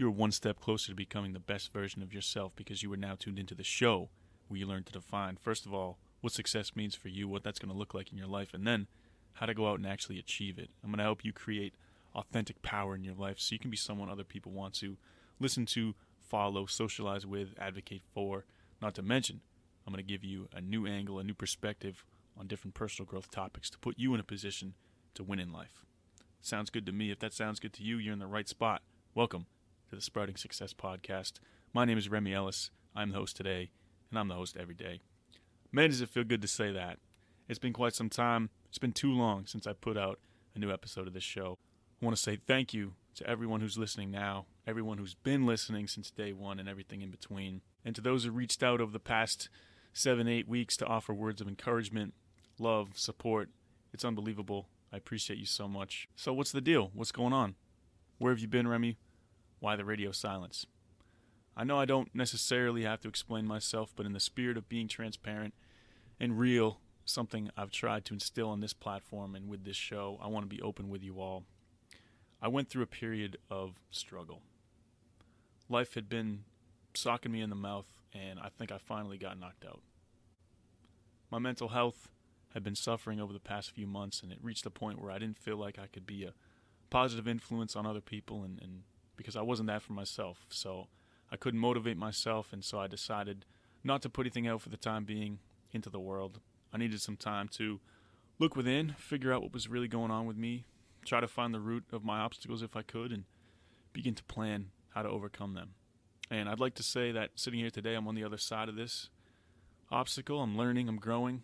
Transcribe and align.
you're 0.00 0.10
one 0.10 0.32
step 0.32 0.58
closer 0.58 0.88
to 0.88 0.96
becoming 0.96 1.34
the 1.34 1.38
best 1.38 1.74
version 1.74 2.02
of 2.02 2.14
yourself 2.14 2.56
because 2.56 2.82
you 2.82 2.90
are 2.90 2.96
now 2.96 3.14
tuned 3.18 3.38
into 3.38 3.54
the 3.54 3.62
show 3.62 4.08
where 4.48 4.58
you 4.58 4.66
learn 4.66 4.82
to 4.82 4.92
define, 4.92 5.36
first 5.36 5.66
of 5.66 5.74
all, 5.74 5.98
what 6.22 6.32
success 6.32 6.74
means 6.74 6.94
for 6.94 7.08
you, 7.08 7.28
what 7.28 7.44
that's 7.44 7.58
going 7.58 7.70
to 7.70 7.78
look 7.78 7.92
like 7.92 8.10
in 8.10 8.16
your 8.16 8.26
life, 8.26 8.54
and 8.54 8.66
then 8.66 8.86
how 9.34 9.44
to 9.44 9.52
go 9.52 9.68
out 9.68 9.78
and 9.78 9.86
actually 9.86 10.18
achieve 10.18 10.58
it. 10.58 10.70
I'm 10.82 10.90
going 10.90 10.98
to 10.98 11.04
help 11.04 11.22
you 11.22 11.34
create 11.34 11.74
authentic 12.14 12.62
power 12.62 12.94
in 12.94 13.04
your 13.04 13.14
life 13.14 13.38
so 13.38 13.52
you 13.52 13.58
can 13.58 13.70
be 13.70 13.76
someone 13.76 14.08
other 14.08 14.24
people 14.24 14.52
want 14.52 14.72
to 14.76 14.96
listen 15.38 15.66
to, 15.66 15.94
follow, 16.18 16.64
socialize 16.64 17.26
with, 17.26 17.54
advocate 17.58 18.02
for. 18.14 18.46
Not 18.80 18.94
to 18.94 19.02
mention, 19.02 19.42
I'm 19.86 19.92
going 19.92 20.04
to 20.04 20.10
give 20.10 20.24
you 20.24 20.48
a 20.54 20.62
new 20.62 20.86
angle, 20.86 21.18
a 21.18 21.24
new 21.24 21.34
perspective 21.34 22.04
on 22.38 22.46
different 22.46 22.74
personal 22.74 23.06
growth 23.06 23.30
topics 23.30 23.68
to 23.68 23.78
put 23.78 23.98
you 23.98 24.14
in 24.14 24.20
a 24.20 24.24
position 24.24 24.74
to 25.14 25.22
win 25.22 25.40
in 25.40 25.52
life. 25.52 25.84
Sounds 26.40 26.70
good 26.70 26.86
to 26.86 26.92
me. 26.92 27.10
If 27.10 27.18
that 27.18 27.34
sounds 27.34 27.60
good 27.60 27.74
to 27.74 27.82
you, 27.82 27.98
you're 27.98 28.14
in 28.14 28.18
the 28.18 28.26
right 28.26 28.48
spot. 28.48 28.80
Welcome 29.14 29.44
to 29.90 29.96
the 29.96 30.02
Sprouting 30.02 30.36
Success 30.36 30.72
Podcast. 30.72 31.40
My 31.74 31.84
name 31.84 31.98
is 31.98 32.08
Remy 32.08 32.32
Ellis. 32.32 32.70
I'm 32.94 33.10
the 33.10 33.16
host 33.16 33.36
today, 33.36 33.70
and 34.08 34.20
I'm 34.20 34.28
the 34.28 34.36
host 34.36 34.56
every 34.56 34.76
day. 34.76 35.00
Man, 35.72 35.90
does 35.90 36.00
it 36.00 36.08
feel 36.08 36.22
good 36.22 36.42
to 36.42 36.48
say 36.48 36.70
that. 36.70 37.00
It's 37.48 37.58
been 37.58 37.72
quite 37.72 37.96
some 37.96 38.08
time. 38.08 38.50
It's 38.68 38.78
been 38.78 38.92
too 38.92 39.12
long 39.12 39.46
since 39.46 39.66
I 39.66 39.72
put 39.72 39.98
out 39.98 40.20
a 40.54 40.60
new 40.60 40.70
episode 40.70 41.08
of 41.08 41.12
this 41.12 41.24
show. 41.24 41.58
I 42.00 42.04
want 42.04 42.16
to 42.16 42.22
say 42.22 42.38
thank 42.46 42.72
you 42.72 42.92
to 43.16 43.26
everyone 43.26 43.60
who's 43.60 43.76
listening 43.76 44.12
now, 44.12 44.46
everyone 44.64 44.98
who's 44.98 45.14
been 45.14 45.44
listening 45.44 45.88
since 45.88 46.12
day 46.12 46.32
one, 46.32 46.60
and 46.60 46.68
everything 46.68 47.02
in 47.02 47.10
between. 47.10 47.60
And 47.84 47.92
to 47.96 48.00
those 48.00 48.22
who 48.22 48.30
reached 48.30 48.62
out 48.62 48.80
over 48.80 48.92
the 48.92 49.00
past 49.00 49.48
seven, 49.92 50.28
eight 50.28 50.46
weeks 50.46 50.76
to 50.76 50.86
offer 50.86 51.12
words 51.12 51.40
of 51.40 51.48
encouragement, 51.48 52.14
love, 52.60 52.90
support. 52.94 53.48
It's 53.92 54.04
unbelievable. 54.04 54.68
I 54.92 54.98
appreciate 54.98 55.40
you 55.40 55.46
so 55.46 55.66
much. 55.66 56.06
So, 56.14 56.32
what's 56.32 56.52
the 56.52 56.60
deal? 56.60 56.92
What's 56.94 57.10
going 57.10 57.32
on? 57.32 57.56
Where 58.18 58.30
have 58.30 58.38
you 58.38 58.46
been, 58.46 58.68
Remy? 58.68 58.96
Why 59.60 59.76
the 59.76 59.84
radio 59.84 60.10
silence? 60.10 60.66
I 61.56 61.64
know 61.64 61.78
I 61.78 61.84
don't 61.84 62.14
necessarily 62.14 62.82
have 62.82 63.00
to 63.02 63.08
explain 63.08 63.46
myself, 63.46 63.92
but 63.94 64.06
in 64.06 64.12
the 64.12 64.20
spirit 64.20 64.56
of 64.56 64.68
being 64.68 64.88
transparent 64.88 65.54
and 66.18 66.38
real, 66.38 66.80
something 67.04 67.50
I've 67.56 67.70
tried 67.70 68.04
to 68.06 68.14
instill 68.14 68.48
on 68.48 68.60
this 68.60 68.72
platform 68.72 69.34
and 69.34 69.48
with 69.48 69.64
this 69.64 69.76
show, 69.76 70.18
I 70.22 70.28
want 70.28 70.48
to 70.48 70.54
be 70.54 70.62
open 70.62 70.88
with 70.88 71.02
you 71.02 71.20
all. 71.20 71.44
I 72.40 72.48
went 72.48 72.70
through 72.70 72.82
a 72.82 72.86
period 72.86 73.36
of 73.50 73.74
struggle. 73.90 74.40
Life 75.68 75.94
had 75.94 76.08
been 76.08 76.44
socking 76.94 77.32
me 77.32 77.42
in 77.42 77.50
the 77.50 77.56
mouth, 77.56 77.86
and 78.14 78.40
I 78.40 78.48
think 78.48 78.72
I 78.72 78.78
finally 78.78 79.18
got 79.18 79.38
knocked 79.38 79.64
out. 79.64 79.82
My 81.30 81.38
mental 81.38 81.68
health 81.68 82.08
had 82.54 82.64
been 82.64 82.74
suffering 82.74 83.20
over 83.20 83.32
the 83.32 83.38
past 83.38 83.70
few 83.70 83.86
months, 83.86 84.22
and 84.22 84.32
it 84.32 84.38
reached 84.42 84.66
a 84.66 84.70
point 84.70 85.00
where 85.00 85.12
I 85.12 85.18
didn't 85.18 85.38
feel 85.38 85.56
like 85.56 85.78
I 85.78 85.86
could 85.86 86.06
be 86.06 86.24
a 86.24 86.32
positive 86.88 87.28
influence 87.28 87.76
on 87.76 87.86
other 87.86 88.00
people, 88.00 88.42
and, 88.42 88.58
and 88.60 88.82
because 89.20 89.36
I 89.36 89.42
wasn't 89.42 89.66
that 89.66 89.82
for 89.82 89.92
myself. 89.92 90.46
So 90.48 90.86
I 91.30 91.36
couldn't 91.36 91.60
motivate 91.60 91.98
myself, 91.98 92.54
and 92.54 92.64
so 92.64 92.80
I 92.80 92.86
decided 92.86 93.44
not 93.84 94.00
to 94.00 94.08
put 94.08 94.24
anything 94.24 94.48
out 94.48 94.62
for 94.62 94.70
the 94.70 94.78
time 94.78 95.04
being 95.04 95.40
into 95.72 95.90
the 95.90 96.00
world. 96.00 96.40
I 96.72 96.78
needed 96.78 97.02
some 97.02 97.18
time 97.18 97.46
to 97.48 97.80
look 98.38 98.56
within, 98.56 98.94
figure 98.96 99.30
out 99.30 99.42
what 99.42 99.52
was 99.52 99.68
really 99.68 99.88
going 99.88 100.10
on 100.10 100.24
with 100.24 100.38
me, 100.38 100.64
try 101.04 101.20
to 101.20 101.28
find 101.28 101.52
the 101.52 101.60
root 101.60 101.84
of 101.92 102.02
my 102.02 102.20
obstacles 102.20 102.62
if 102.62 102.74
I 102.74 102.80
could, 102.80 103.12
and 103.12 103.24
begin 103.92 104.14
to 104.14 104.24
plan 104.24 104.70
how 104.94 105.02
to 105.02 105.10
overcome 105.10 105.52
them. 105.52 105.72
And 106.30 106.48
I'd 106.48 106.60
like 106.60 106.76
to 106.76 106.82
say 106.82 107.12
that 107.12 107.32
sitting 107.34 107.60
here 107.60 107.68
today, 107.68 107.94
I'm 107.94 108.08
on 108.08 108.14
the 108.14 108.24
other 108.24 108.38
side 108.38 108.70
of 108.70 108.76
this 108.76 109.10
obstacle. 109.90 110.40
I'm 110.40 110.56
learning, 110.56 110.88
I'm 110.88 110.96
growing. 110.96 111.42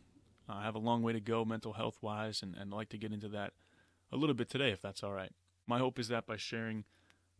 I 0.48 0.62
have 0.62 0.76
a 0.76 0.78
long 0.78 1.02
way 1.02 1.12
to 1.12 1.20
go 1.20 1.44
mental 1.44 1.74
health 1.74 1.98
wise, 2.00 2.42
and, 2.42 2.54
and 2.54 2.72
I'd 2.72 2.76
like 2.76 2.88
to 2.90 2.98
get 2.98 3.12
into 3.12 3.28
that 3.28 3.52
a 4.10 4.16
little 4.16 4.34
bit 4.34 4.48
today, 4.48 4.70
if 4.70 4.80
that's 4.80 5.02
all 5.02 5.12
right. 5.12 5.32
My 5.66 5.78
hope 5.78 5.98
is 5.98 6.08
that 6.08 6.26
by 6.26 6.38
sharing 6.38 6.84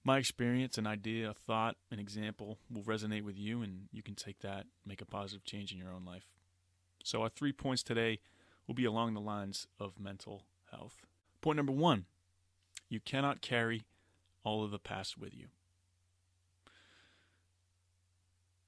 my 0.07 0.19
experience, 0.19 0.79
an 0.79 0.87
idea, 0.87 1.29
a 1.29 1.35
thought, 1.35 1.77
an 1.91 1.99
example 1.99 2.59
will 2.71 2.85
resonate 2.85 3.23
with 3.23 3.37
you, 3.37 3.61
and 3.61 3.89
you 3.91 4.05
can 4.05 4.15
take 4.15 4.39
that, 4.39 4.67
make 4.87 5.03
a 5.03 5.05
positive 5.05 5.43
change 5.43 5.73
in 5.73 5.79
your 5.79 5.91
own 5.91 6.05
life. 6.05 6.29
So, 7.03 7.23
our 7.23 7.29
three 7.29 7.53
points 7.53 7.83
today 7.83 8.21
will 8.69 8.77
be 8.77 8.85
along 8.85 9.15
the 9.15 9.21
lines 9.21 9.67
of 9.81 9.99
mental 9.99 10.45
health. 10.71 10.95
Point 11.41 11.57
number 11.57 11.73
one 11.73 12.05
you 12.89 13.01
cannot 13.01 13.41
carry 13.41 13.83
all 14.45 14.63
of 14.63 14.71
the 14.71 14.79
past 14.79 15.19
with 15.19 15.35
you. 15.35 15.47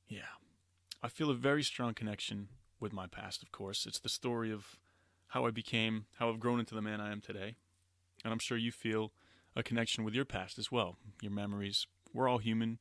Yeah, 0.09 0.35
I 1.05 1.09
feel 1.09 1.31
a 1.31 1.35
very 1.35 1.63
strong 1.63 1.95
connection 1.95 2.49
with 2.81 2.93
my 2.93 3.07
past, 3.07 3.45
of 3.45 3.53
course. 3.53 3.87
It's 3.87 4.01
the 4.01 4.09
story 4.09 4.51
of 4.51 4.75
how 5.29 5.47
I 5.47 5.53
became, 5.53 6.07
how 6.19 6.31
I've 6.31 6.41
grown 6.41 6.59
into 6.59 6.75
the 6.75 6.83
man 6.83 7.01
I 7.01 7.13
am 7.13 7.21
today. 7.21 7.55
And 8.25 8.33
I'm 8.33 8.41
sure 8.41 8.59
you 8.59 8.73
feel 8.73 9.13
a 9.59 9.63
connection 9.65 10.05
with 10.05 10.15
your 10.15 10.25
past 10.25 10.57
as 10.57 10.71
well, 10.71 10.97
your 11.21 11.33
memories. 11.33 11.89
We're 12.15 12.29
all 12.29 12.39
human. 12.39 12.79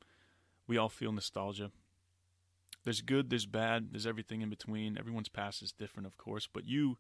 We 0.68 0.78
all 0.78 0.90
feel 0.90 1.12
nostalgia. 1.12 1.72
There's 2.84 3.02
good, 3.02 3.32
there's 3.32 3.48
bad, 3.48 3.90
there's 3.92 4.06
everything 4.06 4.42
in 4.42 4.50
between. 4.52 4.96
Everyone's 4.96 5.28
past 5.28 5.64
is 5.64 5.72
different, 5.72 6.06
of 6.06 6.18
course, 6.18 6.48
but 6.52 6.68
you 6.68 7.00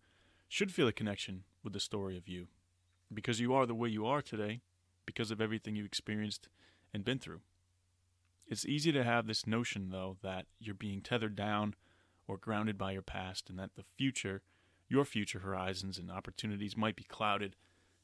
should 0.49 0.71
feel 0.71 0.87
a 0.87 0.91
connection 0.91 1.43
with 1.63 1.73
the 1.73 1.79
story 1.79 2.17
of 2.17 2.27
you 2.27 2.47
because 3.13 3.39
you 3.39 3.53
are 3.53 3.67
the 3.67 3.75
way 3.75 3.87
you 3.87 4.05
are 4.07 4.23
today 4.23 4.61
because 5.05 5.29
of 5.29 5.39
everything 5.39 5.75
you 5.75 5.85
experienced 5.85 6.49
and 6.91 7.05
been 7.05 7.19
through. 7.19 7.41
It's 8.47 8.65
easy 8.65 8.91
to 8.93 9.03
have 9.03 9.27
this 9.27 9.45
notion, 9.45 9.89
though, 9.91 10.17
that 10.23 10.47
you're 10.59 10.73
being 10.73 11.01
tethered 11.01 11.35
down 11.35 11.75
or 12.27 12.37
grounded 12.37 12.79
by 12.79 12.93
your 12.93 13.03
past 13.03 13.47
and 13.47 13.59
that 13.59 13.75
the 13.75 13.83
future, 13.83 14.41
your 14.89 15.05
future 15.05 15.39
horizons 15.39 15.99
and 15.99 16.09
opportunities 16.09 16.75
might 16.75 16.95
be 16.95 17.03
clouded 17.03 17.55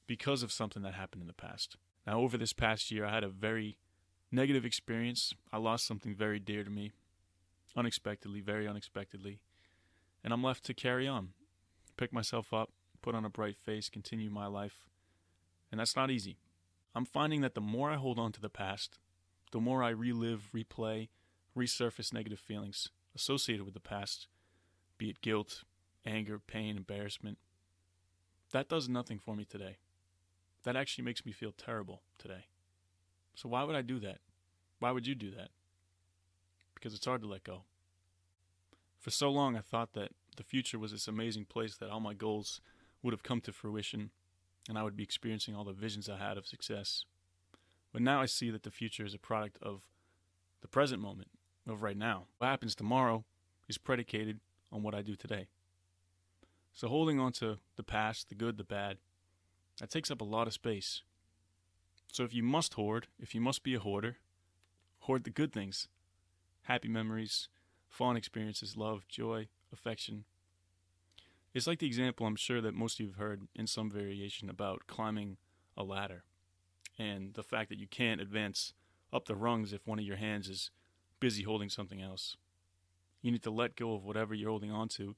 because 0.08 0.44
of 0.44 0.52
something 0.52 0.82
that 0.84 0.94
happened 0.94 1.22
in 1.22 1.28
the 1.28 1.34
past. 1.34 1.78
Now, 2.06 2.20
over 2.20 2.38
this 2.38 2.54
past 2.54 2.92
year, 2.92 3.06
I 3.06 3.14
had 3.14 3.24
a 3.24 3.30
very 3.30 3.78
negative 4.32 4.66
experience. 4.66 5.34
I 5.52 5.58
lost 5.58 5.88
something 5.88 6.14
very 6.16 6.40
dear 6.40 6.64
to 6.64 6.70
me, 6.70 6.92
unexpectedly, 7.76 8.42
very 8.42 8.68
unexpectedly. 8.68 9.40
And 10.24 10.34
I'm 10.34 10.44
left 10.44 10.66
to 10.66 10.74
carry 10.74 11.08
on, 11.08 11.30
pick 11.98 12.12
myself 12.12 12.54
up, 12.54 12.72
put 13.02 13.16
on 13.16 13.26
a 13.26 13.30
bright 13.30 13.58
face, 13.58 13.90
continue 13.90 14.30
my 14.30 14.48
life. 14.48 14.88
And 15.72 15.80
that's 15.80 15.96
not 15.96 16.12
easy. 16.12 16.38
I'm 16.96 17.06
finding 17.06 17.42
that 17.42 17.56
the 17.56 17.62
more 17.62 17.90
I 17.90 17.96
hold 17.96 18.20
on 18.20 18.32
to 18.34 18.42
the 18.42 18.50
past, 18.50 19.00
the 19.52 19.60
more 19.60 19.84
I 19.84 19.90
relive, 19.90 20.50
replay, 20.54 21.10
resurface 21.58 22.14
negative 22.14 22.40
feelings 22.40 22.90
associated 23.16 23.66
with 23.66 23.74
the 23.74 23.80
past, 23.80 24.28
be 24.98 25.10
it 25.10 25.22
guilt, 25.22 25.64
anger, 26.06 26.40
pain, 26.40 26.78
embarrassment, 26.78 27.38
that 28.52 28.70
does 28.70 28.88
nothing 28.90 29.20
for 29.20 29.36
me 29.36 29.46
today. 29.46 29.78
That 30.64 30.76
actually 30.76 31.04
makes 31.04 31.26
me 31.26 31.32
feel 31.32 31.52
terrible 31.52 32.02
today. 32.18 32.46
So 33.36 33.50
why 33.50 33.64
would 33.64 33.76
I 33.76 33.82
do 33.82 34.00
that? 34.00 34.20
Why 34.80 34.92
would 34.92 35.08
you 35.08 35.16
do 35.16 35.32
that? 35.32 35.50
Because 36.74 36.94
it's 36.94 37.06
hard 37.06 37.22
to 37.22 37.28
let 37.28 37.44
go. 37.44 37.64
For 39.00 39.12
so 39.12 39.30
long, 39.30 39.56
I 39.58 39.62
thought 39.62 39.94
that 39.94 40.12
the 40.38 40.44
future 40.44 40.80
was 40.80 40.92
this 40.92 41.08
amazing 41.08 41.46
place 41.46 41.76
that 41.78 41.90
all 41.90 42.00
my 42.00 42.14
goals 42.14 42.62
would 43.02 43.14
have 43.14 43.24
come 43.24 43.42
to 43.42 43.52
fruition 43.52 44.12
and 44.70 44.78
I 44.78 44.84
would 44.84 44.96
be 44.96 45.04
experiencing 45.04 45.56
all 45.56 45.66
the 45.66 45.74
visions 45.74 46.08
I 46.08 46.18
had 46.18 46.38
of 46.38 46.48
success. 46.48 47.06
But 47.92 48.02
now 48.02 48.22
I 48.22 48.26
see 48.26 48.50
that 48.50 48.64
the 48.64 48.72
future 48.72 49.06
is 49.06 49.14
a 49.14 49.20
product 49.20 49.58
of 49.62 49.84
the 50.62 50.68
present 50.68 51.02
moment, 51.02 51.30
of 51.68 51.84
right 51.84 51.98
now. 51.98 52.28
What 52.38 52.48
happens 52.48 52.76
tomorrow 52.76 53.26
is 53.68 53.78
predicated 53.78 54.40
on 54.72 54.84
what 54.84 54.96
I 54.96 55.02
do 55.02 55.16
today. 55.16 55.48
So 56.74 56.88
holding 56.88 57.20
on 57.20 57.34
to 57.34 57.60
the 57.76 57.84
past, 57.84 58.30
the 58.30 58.36
good, 58.36 58.58
the 58.58 58.64
bad, 58.64 58.98
that 59.84 59.90
takes 59.90 60.10
up 60.10 60.22
a 60.22 60.24
lot 60.24 60.48
of 60.48 60.54
space. 60.54 61.02
So 62.10 62.24
if 62.24 62.34
you 62.34 62.42
must 62.42 62.76
hoard, 62.76 63.08
if 63.20 63.36
you 63.36 63.42
must 63.42 63.64
be 63.64 63.76
a 63.76 63.80
hoarder, 63.80 64.16
hoard 65.00 65.26
the 65.26 65.30
good 65.30 65.52
things 65.52 65.90
happy 66.62 66.88
memories, 66.88 67.50
fond 67.90 68.18
experiences, 68.18 68.78
love, 68.78 69.06
joy, 69.10 69.50
affection. 69.74 70.24
It's 71.54 71.68
like 71.68 71.80
the 71.80 71.86
example 71.86 72.26
I'm 72.26 72.38
sure 72.38 72.62
that 72.62 72.74
most 72.74 72.94
of 72.94 73.00
you 73.02 73.08
have 73.08 73.18
heard 73.18 73.42
in 73.54 73.68
some 73.68 73.92
variation 73.92 74.50
about 74.50 74.88
climbing 74.88 75.36
a 75.76 75.84
ladder 75.84 76.24
and 76.98 77.34
the 77.34 77.44
fact 77.44 77.68
that 77.68 77.78
you 77.78 77.88
can't 77.88 78.22
advance 78.22 78.72
up 79.12 79.26
the 79.26 79.36
rungs 79.36 79.74
if 79.74 79.86
one 79.86 80.00
of 80.00 80.06
your 80.06 80.16
hands 80.16 80.48
is 80.48 80.72
busy 81.20 81.44
holding 81.44 81.68
something 81.68 82.02
else. 82.02 82.38
You 83.22 83.34
need 83.34 83.44
to 83.44 83.52
let 83.52 83.76
go 83.76 83.96
of 83.96 84.06
whatever 84.06 84.34
you're 84.34 84.50
holding 84.50 84.72
on 84.72 84.88
to 84.90 85.18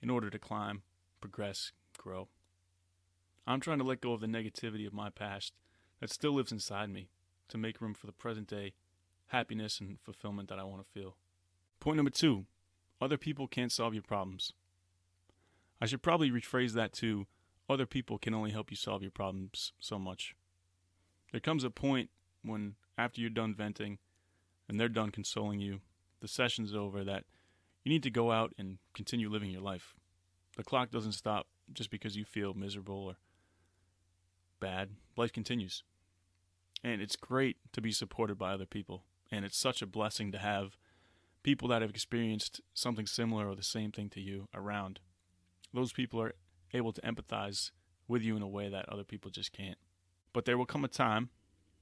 in 0.00 0.08
order 0.08 0.30
to 0.30 0.38
climb, 0.38 0.82
progress, 1.20 1.72
grow. 1.98 2.28
I'm 3.46 3.60
trying 3.60 3.78
to 3.78 3.84
let 3.84 4.00
go 4.00 4.12
of 4.12 4.20
the 4.20 4.26
negativity 4.26 4.86
of 4.86 4.92
my 4.92 5.10
past 5.10 5.52
that 6.00 6.10
still 6.10 6.32
lives 6.32 6.52
inside 6.52 6.90
me 6.90 7.08
to 7.48 7.58
make 7.58 7.80
room 7.80 7.94
for 7.94 8.06
the 8.06 8.12
present 8.12 8.48
day 8.48 8.72
happiness 9.28 9.80
and 9.80 9.98
fulfillment 10.00 10.48
that 10.48 10.58
I 10.58 10.64
want 10.64 10.82
to 10.84 10.90
feel. 10.90 11.16
Point 11.80 11.96
number 11.96 12.10
two 12.10 12.46
other 13.00 13.18
people 13.18 13.46
can't 13.46 13.72
solve 13.72 13.92
your 13.92 14.02
problems. 14.02 14.52
I 15.80 15.86
should 15.86 16.02
probably 16.02 16.30
rephrase 16.30 16.72
that 16.72 16.92
to 16.94 17.26
other 17.68 17.86
people 17.86 18.18
can 18.18 18.34
only 18.34 18.52
help 18.52 18.70
you 18.70 18.76
solve 18.76 19.02
your 19.02 19.10
problems 19.10 19.72
so 19.78 19.98
much. 19.98 20.34
There 21.32 21.40
comes 21.40 21.64
a 21.64 21.70
point 21.70 22.10
when, 22.42 22.76
after 22.96 23.20
you're 23.20 23.30
done 23.30 23.54
venting 23.54 23.98
and 24.68 24.78
they're 24.78 24.88
done 24.88 25.10
consoling 25.10 25.60
you, 25.60 25.80
the 26.20 26.28
session's 26.28 26.74
over, 26.74 27.04
that 27.04 27.24
you 27.82 27.90
need 27.90 28.02
to 28.04 28.10
go 28.10 28.30
out 28.30 28.54
and 28.56 28.78
continue 28.94 29.28
living 29.28 29.50
your 29.50 29.60
life. 29.60 29.94
The 30.56 30.64
clock 30.64 30.90
doesn't 30.90 31.12
stop 31.12 31.46
just 31.72 31.90
because 31.90 32.16
you 32.16 32.24
feel 32.24 32.54
miserable 32.54 33.06
or 33.06 33.16
bad, 34.64 34.88
life 35.14 35.30
continues. 35.30 35.82
And 36.82 37.02
it's 37.02 37.16
great 37.16 37.58
to 37.74 37.82
be 37.82 37.92
supported 37.92 38.38
by 38.38 38.54
other 38.54 38.64
people. 38.64 39.04
And 39.30 39.44
it's 39.44 39.58
such 39.58 39.82
a 39.82 39.86
blessing 39.86 40.32
to 40.32 40.38
have 40.38 40.78
people 41.42 41.68
that 41.68 41.82
have 41.82 41.90
experienced 41.90 42.62
something 42.72 43.06
similar 43.06 43.46
or 43.46 43.54
the 43.54 43.62
same 43.62 43.92
thing 43.92 44.08
to 44.08 44.22
you 44.22 44.48
around. 44.54 45.00
Those 45.74 45.92
people 45.92 46.18
are 46.22 46.32
able 46.72 46.92
to 46.94 47.00
empathize 47.02 47.72
with 48.08 48.22
you 48.22 48.36
in 48.36 48.42
a 48.42 48.48
way 48.48 48.70
that 48.70 48.88
other 48.88 49.04
people 49.04 49.30
just 49.30 49.52
can't. 49.52 49.76
But 50.32 50.46
there 50.46 50.56
will 50.56 50.64
come 50.64 50.84
a 50.84 50.88
time 50.88 51.28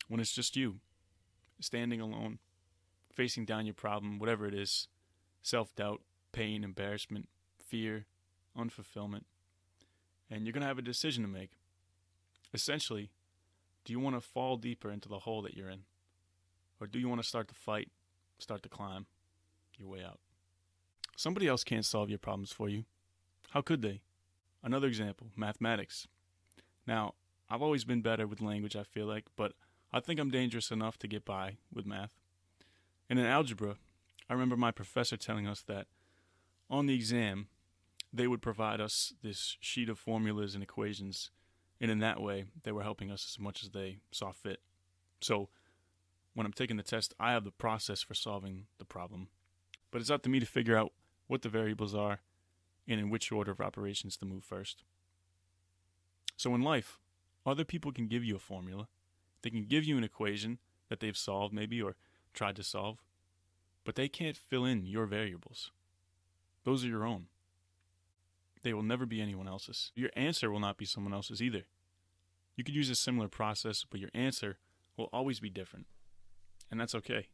when 0.08 0.18
it's 0.18 0.34
just 0.34 0.56
you, 0.56 0.80
standing 1.60 2.00
alone, 2.00 2.40
facing 3.14 3.44
down 3.44 3.64
your 3.64 3.74
problem, 3.74 4.18
whatever 4.18 4.44
it 4.44 4.54
is 4.54 4.88
self 5.40 5.72
doubt, 5.76 6.00
pain, 6.32 6.64
embarrassment, 6.64 7.28
fear, 7.64 8.06
unfulfillment. 8.58 9.22
And 10.28 10.46
you're 10.46 10.52
going 10.52 10.62
to 10.62 10.66
have 10.66 10.78
a 10.78 10.82
decision 10.82 11.22
to 11.22 11.28
make. 11.28 11.50
Essentially, 12.54 13.10
do 13.84 13.92
you 13.92 14.00
want 14.00 14.16
to 14.16 14.20
fall 14.20 14.56
deeper 14.56 14.90
into 14.90 15.08
the 15.08 15.20
hole 15.20 15.42
that 15.42 15.56
you're 15.56 15.70
in? 15.70 15.84
Or 16.80 16.86
do 16.86 16.98
you 16.98 17.08
want 17.08 17.22
to 17.22 17.28
start 17.28 17.48
to 17.48 17.54
fight, 17.54 17.90
start 18.38 18.62
to 18.62 18.68
climb 18.68 19.06
your 19.78 19.88
way 19.88 20.02
out? 20.04 20.18
Somebody 21.16 21.46
else 21.46 21.64
can't 21.64 21.84
solve 21.84 22.10
your 22.10 22.18
problems 22.18 22.52
for 22.52 22.68
you. 22.68 22.84
How 23.50 23.60
could 23.60 23.82
they? 23.82 24.02
Another 24.62 24.86
example 24.86 25.28
mathematics. 25.36 26.06
Now, 26.86 27.14
I've 27.48 27.62
always 27.62 27.84
been 27.84 28.00
better 28.00 28.26
with 28.26 28.40
language, 28.40 28.76
I 28.76 28.82
feel 28.82 29.06
like, 29.06 29.26
but 29.36 29.52
I 29.92 30.00
think 30.00 30.18
I'm 30.18 30.30
dangerous 30.30 30.70
enough 30.70 30.98
to 30.98 31.08
get 31.08 31.24
by 31.24 31.58
with 31.72 31.86
math. 31.86 32.12
And 33.10 33.18
in 33.18 33.26
algebra, 33.26 33.76
I 34.28 34.32
remember 34.32 34.56
my 34.56 34.70
professor 34.70 35.16
telling 35.16 35.46
us 35.46 35.60
that 35.62 35.86
on 36.70 36.86
the 36.86 36.94
exam, 36.94 37.48
they 38.12 38.26
would 38.26 38.40
provide 38.40 38.80
us 38.80 39.12
this 39.22 39.56
sheet 39.60 39.88
of 39.88 39.98
formulas 39.98 40.54
and 40.54 40.62
equations, 40.62 41.30
and 41.82 41.90
in 41.90 41.98
that 41.98 42.22
way, 42.22 42.44
they 42.62 42.70
were 42.70 42.84
helping 42.84 43.10
us 43.10 43.34
as 43.34 43.40
much 43.40 43.64
as 43.64 43.70
they 43.70 43.98
saw 44.12 44.30
fit. 44.30 44.60
So, 45.20 45.48
when 46.32 46.46
I'm 46.46 46.52
taking 46.52 46.76
the 46.76 46.82
test, 46.84 47.12
I 47.18 47.32
have 47.32 47.44
the 47.44 47.50
process 47.50 48.00
for 48.00 48.14
solving 48.14 48.66
the 48.78 48.84
problem, 48.84 49.28
but 49.90 50.00
it's 50.00 50.10
up 50.10 50.22
to 50.22 50.30
me 50.30 50.40
to 50.40 50.46
figure 50.46 50.76
out 50.76 50.92
what 51.26 51.42
the 51.42 51.48
variables 51.48 51.94
are 51.94 52.20
and 52.88 53.00
in 53.00 53.10
which 53.10 53.30
order 53.32 53.50
of 53.50 53.60
operations 53.60 54.16
to 54.16 54.24
move 54.24 54.44
first. 54.44 54.84
So, 56.36 56.54
in 56.54 56.62
life, 56.62 56.98
other 57.44 57.64
people 57.64 57.90
can 57.92 58.06
give 58.06 58.24
you 58.24 58.36
a 58.36 58.38
formula, 58.38 58.86
they 59.42 59.50
can 59.50 59.64
give 59.64 59.84
you 59.84 59.98
an 59.98 60.04
equation 60.04 60.58
that 60.88 61.00
they've 61.00 61.16
solved, 61.16 61.52
maybe, 61.52 61.82
or 61.82 61.96
tried 62.32 62.54
to 62.56 62.62
solve, 62.62 63.02
but 63.84 63.96
they 63.96 64.08
can't 64.08 64.36
fill 64.36 64.64
in 64.64 64.86
your 64.86 65.06
variables. 65.06 65.72
Those 66.64 66.84
are 66.84 66.88
your 66.88 67.04
own. 67.04 67.26
They 68.62 68.72
will 68.72 68.82
never 68.82 69.06
be 69.06 69.20
anyone 69.20 69.48
else's. 69.48 69.92
Your 69.94 70.10
answer 70.14 70.50
will 70.50 70.60
not 70.60 70.76
be 70.76 70.84
someone 70.84 71.14
else's 71.14 71.42
either. 71.42 71.64
You 72.56 72.64
could 72.64 72.74
use 72.74 72.90
a 72.90 72.94
similar 72.94 73.28
process, 73.28 73.84
but 73.88 74.00
your 74.00 74.10
answer 74.14 74.58
will 74.96 75.08
always 75.12 75.40
be 75.40 75.50
different. 75.50 75.86
And 76.70 76.80
that's 76.80 76.94
okay. 76.94 77.28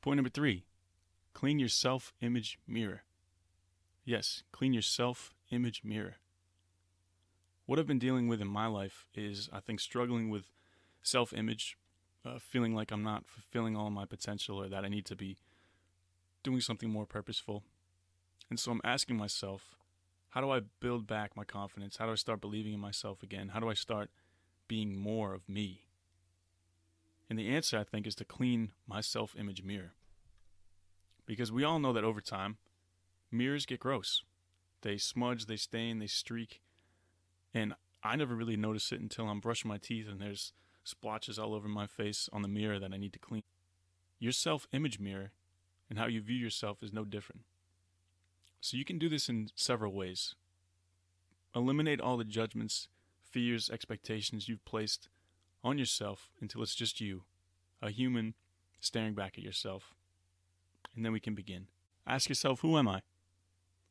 Point 0.00 0.16
number 0.16 0.30
three 0.30 0.64
clean 1.34 1.58
your 1.58 1.68
self 1.68 2.12
image 2.20 2.58
mirror. 2.66 3.02
Yes, 4.04 4.42
clean 4.52 4.72
your 4.72 4.82
self 4.82 5.32
image 5.50 5.82
mirror. 5.84 6.16
What 7.66 7.78
I've 7.78 7.86
been 7.86 7.98
dealing 7.98 8.28
with 8.28 8.40
in 8.40 8.48
my 8.48 8.66
life 8.66 9.06
is, 9.14 9.48
I 9.52 9.60
think, 9.60 9.80
struggling 9.80 10.28
with 10.28 10.50
self 11.02 11.32
image, 11.32 11.78
uh, 12.24 12.38
feeling 12.38 12.74
like 12.74 12.90
I'm 12.90 13.04
not 13.04 13.26
fulfilling 13.26 13.76
all 13.76 13.90
my 13.90 14.04
potential 14.04 14.60
or 14.60 14.68
that 14.68 14.84
I 14.84 14.88
need 14.88 15.06
to 15.06 15.16
be 15.16 15.38
doing 16.42 16.60
something 16.60 16.90
more 16.90 17.06
purposeful. 17.06 17.62
And 18.50 18.58
so 18.58 18.72
I'm 18.72 18.80
asking 18.84 19.16
myself, 19.16 19.76
how 20.32 20.40
do 20.40 20.50
I 20.50 20.60
build 20.80 21.06
back 21.06 21.36
my 21.36 21.44
confidence? 21.44 21.98
How 21.98 22.06
do 22.06 22.12
I 22.12 22.14
start 22.14 22.40
believing 22.40 22.72
in 22.72 22.80
myself 22.80 23.22
again? 23.22 23.50
How 23.50 23.60
do 23.60 23.68
I 23.68 23.74
start 23.74 24.10
being 24.66 24.96
more 24.96 25.34
of 25.34 25.46
me? 25.46 25.82
And 27.28 27.38
the 27.38 27.50
answer, 27.50 27.78
I 27.78 27.84
think, 27.84 28.06
is 28.06 28.14
to 28.14 28.24
clean 28.24 28.72
my 28.86 29.02
self 29.02 29.36
image 29.38 29.62
mirror. 29.62 29.92
Because 31.26 31.52
we 31.52 31.64
all 31.64 31.78
know 31.78 31.92
that 31.92 32.02
over 32.02 32.22
time, 32.22 32.56
mirrors 33.30 33.66
get 33.66 33.80
gross. 33.80 34.22
They 34.80 34.96
smudge, 34.96 35.44
they 35.44 35.56
stain, 35.56 35.98
they 35.98 36.06
streak. 36.06 36.62
And 37.52 37.74
I 38.02 38.16
never 38.16 38.34
really 38.34 38.56
notice 38.56 38.90
it 38.90 39.00
until 39.00 39.28
I'm 39.28 39.38
brushing 39.38 39.68
my 39.68 39.76
teeth 39.76 40.08
and 40.08 40.18
there's 40.18 40.54
splotches 40.82 41.38
all 41.38 41.54
over 41.54 41.68
my 41.68 41.86
face 41.86 42.30
on 42.32 42.40
the 42.40 42.48
mirror 42.48 42.78
that 42.78 42.92
I 42.92 42.96
need 42.96 43.12
to 43.12 43.18
clean. 43.18 43.42
Your 44.18 44.32
self 44.32 44.66
image 44.72 44.98
mirror 44.98 45.32
and 45.90 45.98
how 45.98 46.06
you 46.06 46.22
view 46.22 46.36
yourself 46.36 46.82
is 46.82 46.90
no 46.90 47.04
different. 47.04 47.42
So 48.62 48.76
you 48.76 48.84
can 48.84 48.96
do 48.96 49.08
this 49.08 49.28
in 49.28 49.48
several 49.56 49.92
ways. 49.92 50.36
Eliminate 51.54 52.00
all 52.00 52.16
the 52.16 52.24
judgments, 52.24 52.86
fears, 53.28 53.68
expectations 53.68 54.48
you've 54.48 54.64
placed 54.64 55.08
on 55.64 55.78
yourself 55.78 56.30
until 56.40 56.62
it's 56.62 56.76
just 56.76 57.00
you, 57.00 57.24
a 57.82 57.90
human 57.90 58.34
staring 58.78 59.14
back 59.14 59.36
at 59.36 59.42
yourself. 59.42 59.94
And 60.94 61.04
then 61.04 61.12
we 61.12 61.18
can 61.18 61.34
begin. 61.34 61.66
Ask 62.06 62.28
yourself, 62.28 62.60
Who 62.60 62.78
am 62.78 62.86
I? 62.86 63.02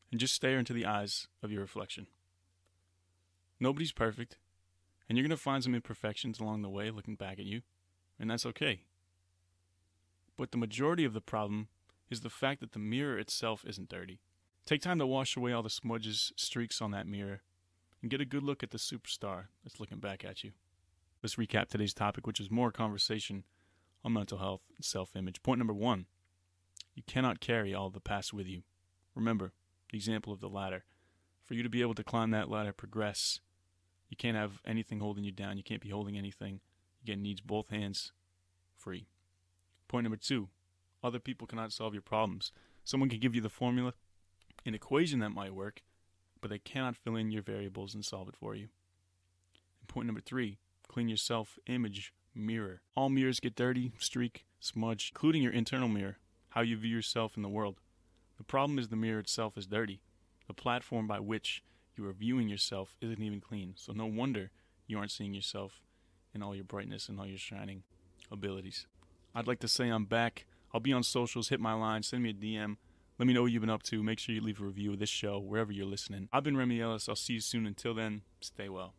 And 0.09 0.21
just 0.21 0.33
stare 0.33 0.57
into 0.57 0.73
the 0.73 0.85
eyes 0.85 1.27
of 1.43 1.51
your 1.51 1.61
reflection. 1.61 2.07
Nobody's 3.59 3.91
perfect, 3.91 4.37
and 5.09 5.17
you're 5.17 5.27
going 5.27 5.37
to 5.37 5.43
find 5.43 5.61
some 5.61 5.75
imperfections 5.75 6.39
along 6.39 6.61
the 6.61 6.69
way 6.69 6.91
looking 6.91 7.15
back 7.15 7.39
at 7.39 7.45
you, 7.45 7.61
and 8.17 8.31
that's 8.31 8.45
okay. 8.45 8.83
But 10.37 10.51
the 10.51 10.57
majority 10.57 11.03
of 11.03 11.13
the 11.13 11.19
problem 11.19 11.67
is 12.09 12.21
the 12.21 12.29
fact 12.29 12.61
that 12.61 12.71
the 12.71 12.79
mirror 12.79 13.19
itself 13.19 13.65
isn't 13.67 13.89
dirty. 13.89 14.21
Take 14.65 14.81
time 14.81 14.99
to 14.99 15.07
wash 15.07 15.35
away 15.35 15.51
all 15.51 15.63
the 15.63 15.69
smudges, 15.69 16.31
streaks 16.35 16.81
on 16.81 16.91
that 16.91 17.07
mirror, 17.07 17.41
and 18.01 18.11
get 18.11 18.21
a 18.21 18.25
good 18.25 18.43
look 18.43 18.63
at 18.63 18.71
the 18.71 18.77
superstar 18.77 19.45
that's 19.63 19.79
looking 19.79 19.99
back 19.99 20.23
at 20.23 20.43
you. 20.43 20.51
Let's 21.21 21.35
recap 21.35 21.67
today's 21.67 21.93
topic, 21.93 22.25
which 22.25 22.39
is 22.39 22.49
more 22.49 22.71
conversation 22.71 23.43
on 24.03 24.13
mental 24.13 24.37
health 24.39 24.61
and 24.75 24.85
self 24.85 25.15
image. 25.15 25.43
Point 25.43 25.59
number 25.59 25.73
one 25.73 26.05
you 26.95 27.03
cannot 27.07 27.39
carry 27.39 27.73
all 27.73 27.89
the 27.89 27.99
past 27.99 28.33
with 28.33 28.47
you. 28.47 28.63
Remember 29.15 29.53
the 29.91 29.97
example 29.97 30.33
of 30.33 30.39
the 30.39 30.49
ladder. 30.49 30.83
For 31.45 31.53
you 31.53 31.63
to 31.63 31.69
be 31.69 31.81
able 31.81 31.95
to 31.95 32.03
climb 32.03 32.31
that 32.31 32.49
ladder, 32.49 32.73
progress, 32.73 33.39
you 34.09 34.17
can't 34.17 34.37
have 34.37 34.61
anything 34.65 34.99
holding 34.99 35.23
you 35.23 35.31
down. 35.31 35.57
You 35.57 35.63
can't 35.63 35.81
be 35.81 35.89
holding 35.89 36.17
anything. 36.17 36.59
Again, 37.03 37.21
needs 37.21 37.41
both 37.41 37.69
hands 37.69 38.11
free. 38.77 39.07
Point 39.87 40.03
number 40.03 40.17
two 40.17 40.49
other 41.03 41.19
people 41.19 41.47
cannot 41.47 41.71
solve 41.73 41.93
your 41.93 42.01
problems. 42.01 42.51
Someone 42.83 43.09
can 43.09 43.19
give 43.19 43.33
you 43.35 43.41
the 43.41 43.49
formula, 43.49 43.93
an 44.65 44.75
equation 44.75 45.19
that 45.19 45.29
might 45.29 45.55
work, 45.55 45.81
but 46.39 46.49
they 46.49 46.59
cannot 46.59 46.95
fill 46.95 47.15
in 47.15 47.31
your 47.31 47.41
variables 47.41 47.93
and 47.93 48.03
solve 48.03 48.27
it 48.27 48.35
for 48.35 48.55
you. 48.55 48.67
And 49.79 49.87
point 49.87 50.07
number 50.07 50.21
three 50.21 50.57
clean 50.87 51.07
your 51.07 51.17
self 51.17 51.57
image 51.67 52.13
mirror. 52.35 52.81
All 52.95 53.09
mirrors 53.09 53.39
get 53.39 53.55
dirty, 53.55 53.93
streak, 53.97 54.45
smudge, 54.59 55.11
including 55.13 55.41
your 55.43 55.53
internal 55.53 55.87
mirror, 55.87 56.17
how 56.49 56.61
you 56.61 56.77
view 56.77 56.95
yourself 56.95 57.35
in 57.35 57.43
the 57.43 57.49
world. 57.49 57.79
The 58.37 58.43
problem 58.43 58.79
is 58.79 58.87
the 58.87 58.95
mirror 58.95 59.19
itself 59.19 59.57
is 59.57 59.67
dirty. 59.67 60.01
The 60.47 60.53
platform 60.53 61.07
by 61.07 61.19
which 61.19 61.63
you 61.95 62.07
are 62.07 62.13
viewing 62.13 62.49
yourself 62.49 62.95
isn't 63.01 63.21
even 63.21 63.39
clean. 63.39 63.73
So 63.75 63.93
no 63.93 64.05
wonder 64.05 64.51
you 64.87 64.97
aren't 64.97 65.11
seeing 65.11 65.33
yourself 65.33 65.81
in 66.33 66.41
all 66.41 66.55
your 66.55 66.63
brightness 66.63 67.07
and 67.07 67.19
all 67.19 67.25
your 67.25 67.37
shining 67.37 67.83
abilities. 68.31 68.87
I'd 69.35 69.47
like 69.47 69.59
to 69.59 69.67
say 69.67 69.89
I'm 69.89 70.05
back. 70.05 70.45
I'll 70.73 70.81
be 70.81 70.93
on 70.93 71.03
socials. 71.03 71.49
Hit 71.49 71.59
my 71.59 71.73
line. 71.73 72.03
Send 72.03 72.23
me 72.23 72.31
a 72.31 72.33
DM. 72.33 72.77
Let 73.21 73.27
me 73.27 73.33
know 73.33 73.43
what 73.43 73.51
you've 73.51 73.61
been 73.61 73.69
up 73.69 73.83
to. 73.83 74.01
Make 74.01 74.17
sure 74.17 74.33
you 74.33 74.41
leave 74.41 74.59
a 74.59 74.65
review 74.65 74.93
of 74.93 74.97
this 74.97 75.07
show 75.07 75.37
wherever 75.37 75.71
you're 75.71 75.85
listening. 75.85 76.27
I've 76.33 76.43
been 76.43 76.57
Remy 76.57 76.81
Ellis. 76.81 77.07
I'll 77.07 77.15
see 77.15 77.33
you 77.33 77.39
soon. 77.39 77.67
Until 77.67 77.93
then, 77.93 78.23
stay 78.39 78.67
well. 78.67 78.95